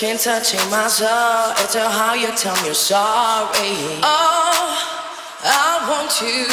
skin 0.00 0.16
touching 0.16 0.70
my 0.70 0.88
soul. 0.88 1.52
It's 1.58 1.74
how 1.74 2.14
you 2.14 2.28
tell 2.34 2.56
me 2.62 2.68
you're 2.68 2.74
sorry. 2.74 4.00
Oh, 4.02 4.80
I 5.44 5.76
want 5.90 6.22
you. 6.22 6.46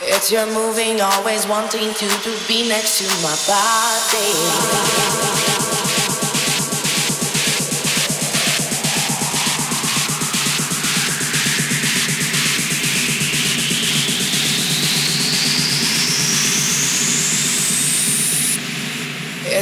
It's 0.00 0.32
your 0.32 0.46
moving, 0.46 0.98
always 1.02 1.46
wanting 1.46 1.92
to, 1.92 2.08
to 2.08 2.48
be 2.48 2.66
next 2.66 3.00
to 3.00 3.04
my 3.22 3.36
body. 3.46 5.33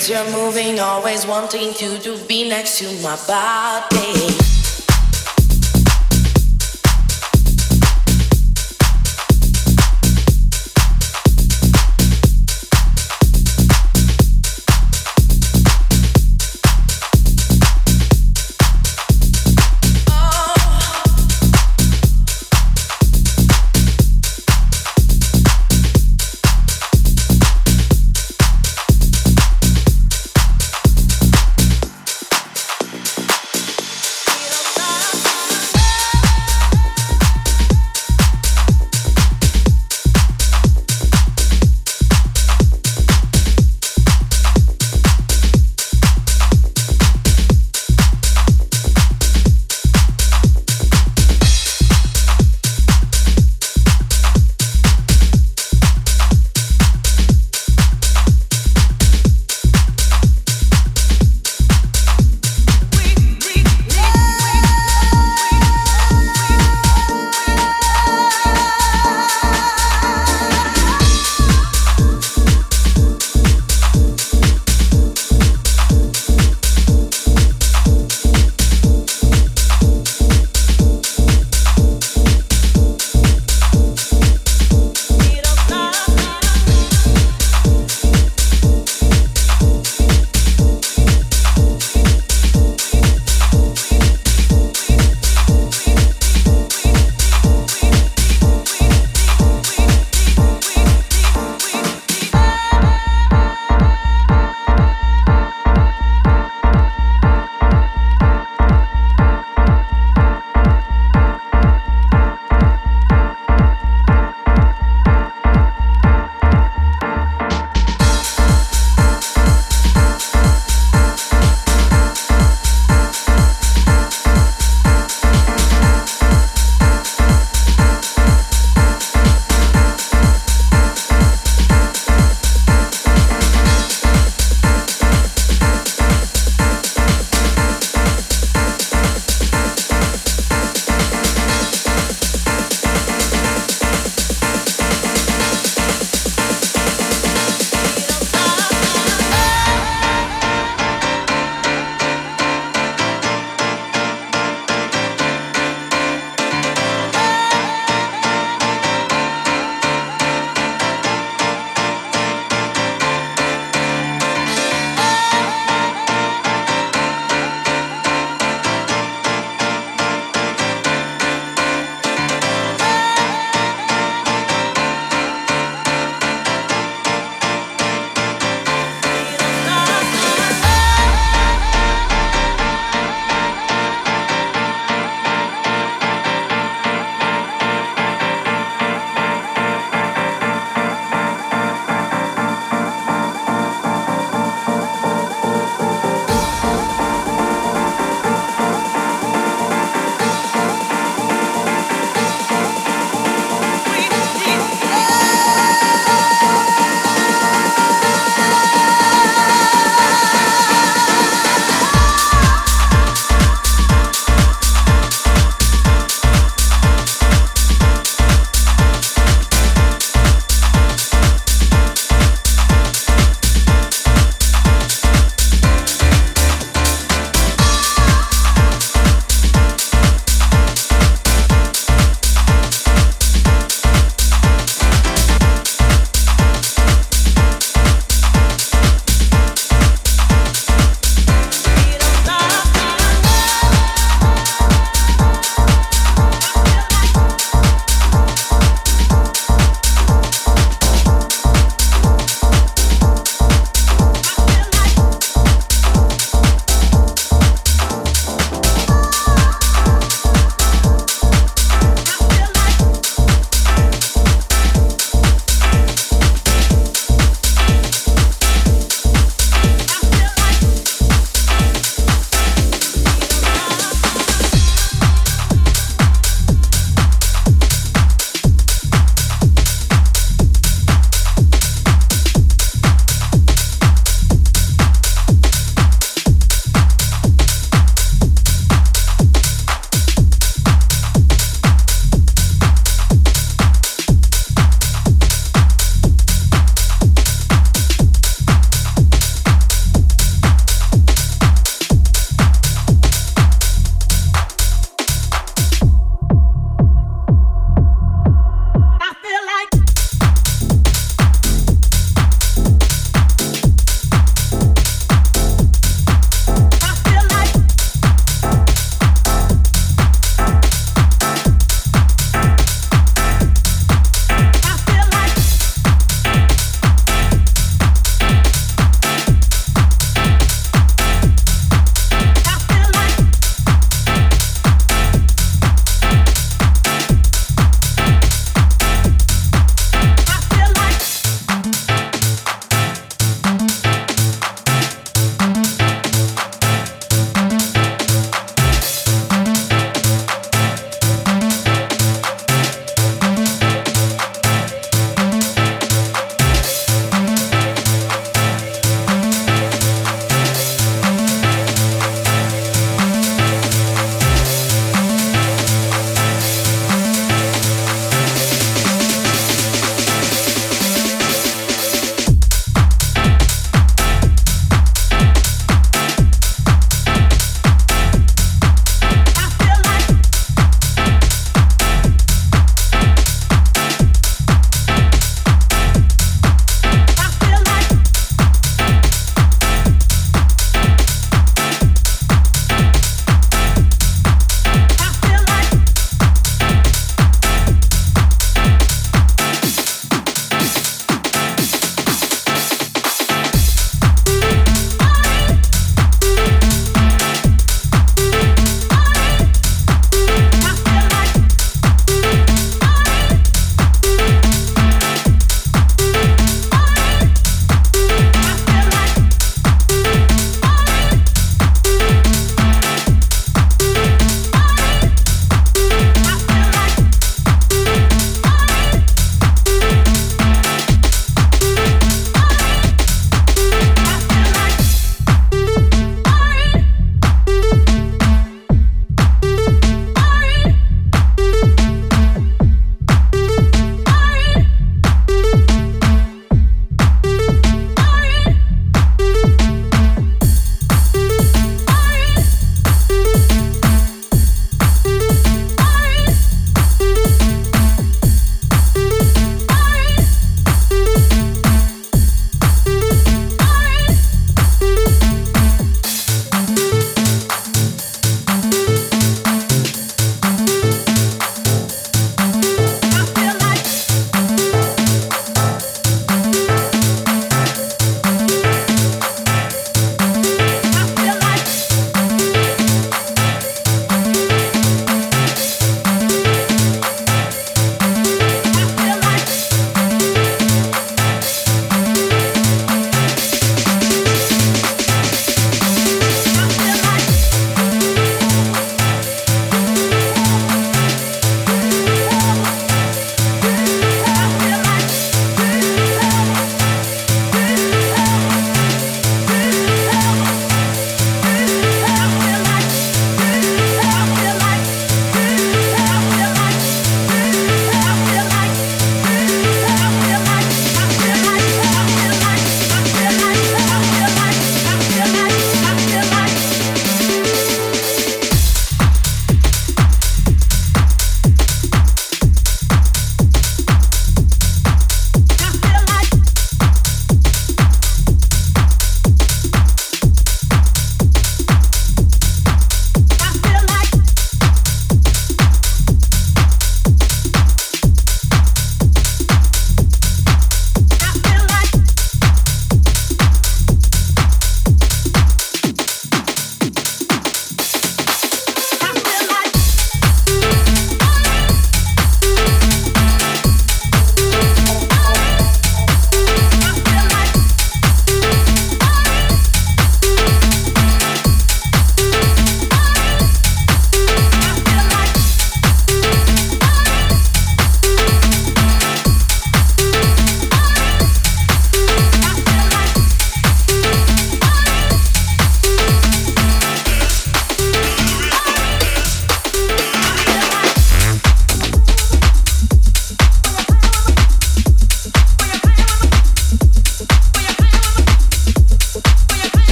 It's 0.00 0.08
your 0.08 0.30
moving, 0.30 0.78
always 0.78 1.26
wanting 1.26 1.74
to, 1.74 1.98
to 1.98 2.16
be 2.28 2.48
next 2.48 2.78
to 2.78 2.84
my 3.02 3.18
body. 3.26 4.57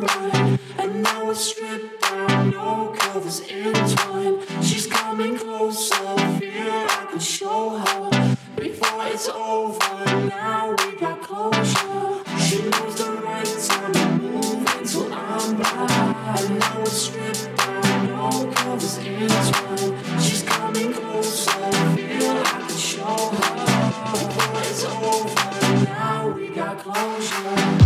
online. 0.00 0.58
And 0.78 1.02
now 1.02 1.30
it's 1.30 1.40
stripped 1.40 2.02
down, 2.02 2.50
no 2.50 2.94
colors 2.98 3.40
time. 3.40 4.62
She's 4.62 4.86
coming 4.86 5.36
closer, 5.36 5.94
feel 6.38 6.72
I 6.72 7.06
could 7.10 7.22
show 7.22 7.78
her. 7.78 8.36
Before 8.56 9.06
it's 9.06 9.28
over, 9.28 10.28
now 10.28 10.74
we 10.78 10.96
got 10.96 11.20
closure. 11.22 12.22
She 12.38 12.62
knows 12.68 12.94
the 12.96 13.20
right 13.24 13.46
time 13.46 13.92
to 13.92 14.08
move 14.18 14.66
until 14.78 15.12
I'm 15.12 15.56
by. 15.56 16.36
And 16.38 16.58
now 16.58 16.80
it's 16.80 16.92
stripped 16.92 17.56
down, 17.56 18.06
no 18.06 18.52
colors 18.54 18.96
time. 18.98 20.20
She's 20.20 20.42
coming 20.42 20.92
closer, 20.92 21.50
feel 21.96 22.30
I 22.30 22.64
could 22.66 22.78
show 22.78 23.30
her. 23.30 23.70
Before 24.12 24.60
it's 24.62 24.84
over, 24.84 25.84
now 25.84 26.28
we 26.30 26.48
got 26.48 26.78
closure. 26.78 27.79